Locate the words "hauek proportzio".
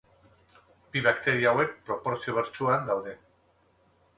1.51-2.35